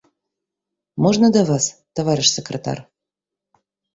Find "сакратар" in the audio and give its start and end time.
2.37-2.77